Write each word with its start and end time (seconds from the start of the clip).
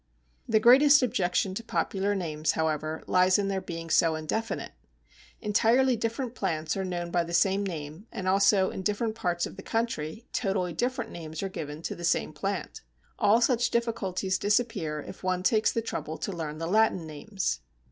The 0.49 0.59
greatest 0.59 1.03
objection 1.03 1.53
to 1.53 1.63
popular 1.63 2.15
names, 2.15 2.53
however, 2.53 3.03
lies 3.05 3.37
in 3.37 3.49
their 3.49 3.61
being 3.61 3.91
so 3.91 4.15
indefinite. 4.15 4.71
Entirely 5.41 5.95
different 5.95 6.33
plants 6.33 6.75
are 6.75 6.83
known 6.83 7.11
by 7.11 7.23
the 7.23 7.35
same 7.35 7.63
name, 7.63 8.07
and 8.11 8.27
also 8.27 8.71
in 8.71 8.81
different 8.81 9.13
parts 9.13 9.45
of 9.45 9.57
the 9.57 9.61
country 9.61 10.25
totally 10.33 10.73
different 10.73 11.11
names 11.11 11.43
are 11.43 11.49
given 11.49 11.83
to 11.83 11.93
the 11.93 12.03
same 12.03 12.33
plant. 12.33 12.81
All 13.19 13.41
such 13.41 13.69
difficulties 13.69 14.39
disappear 14.39 15.05
if 15.07 15.21
one 15.21 15.43
takes 15.43 15.71
the 15.71 15.83
trouble 15.83 16.17
to 16.17 16.31
learn 16.31 16.57
the 16.57 16.65
Latin 16.65 17.05
names. 17.05 17.59